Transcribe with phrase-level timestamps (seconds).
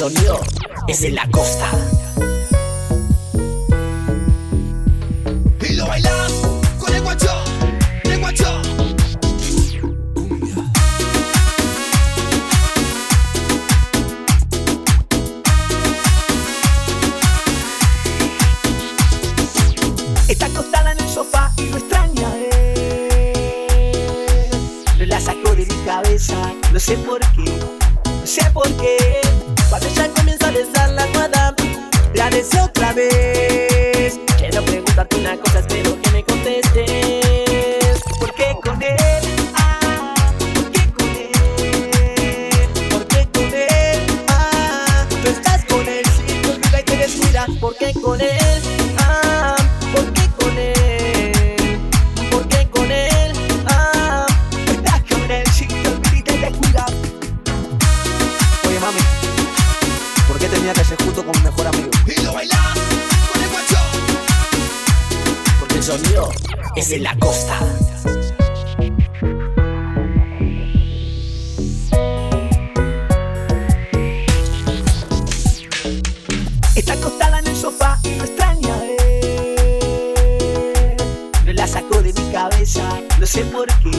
[0.00, 0.40] sonido
[0.88, 1.70] es en la costa.
[5.68, 6.32] Y lo bailas
[6.78, 7.44] con el guacho,
[8.04, 8.62] el guacho.
[20.28, 22.32] Está acostada en el sofá y lo extraña.
[24.98, 27.52] No la saco de mi cabeza, no sé por qué,
[28.06, 29.39] no sé por qué.
[60.50, 61.90] Tenía que ser justo con mi mejor amigo?
[62.06, 62.58] Y lo bailas
[63.32, 63.76] con el guacho.
[65.58, 66.30] Porque el sonido
[66.76, 67.58] es en la costa.
[76.74, 78.96] Está acostada en el sofá y lo extraña él.
[81.46, 83.90] No la saco de mi cabeza, no sé por qué,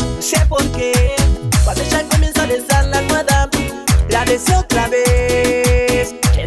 [0.00, 1.14] no sé por qué.
[1.64, 3.50] Cuando ella comienza a besar la almohada,
[4.10, 5.67] la deseo otra vez.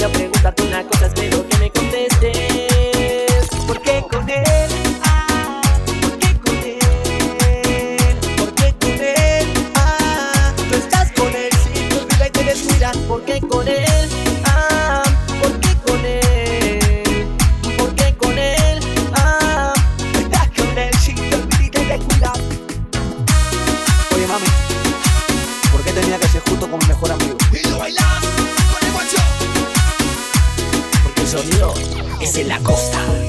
[0.00, 3.48] Quiero preguntarte una cosa, espero que me contestes.
[3.66, 4.70] ¿Por qué con él?
[5.04, 5.60] Ah,
[6.00, 8.16] ¿por qué con él?
[8.38, 9.46] ¿Por qué con él?
[9.74, 12.96] Ah, tú estás con él, si te olvida y te descuidas.
[12.96, 14.08] ¿Por qué con él?
[14.44, 15.02] Ah,
[15.42, 17.26] ¿por qué con él?
[17.76, 18.80] ¿Por qué con él?
[19.12, 19.74] Ah,
[20.14, 22.38] tú estás con él, si te olvida y te descuidas.
[24.16, 24.46] Oye mami,
[25.70, 27.36] ¿por qué tenía que ser justo con mi mejor amigo?
[27.52, 28.39] Y lo bailas
[32.20, 33.19] es en la costa.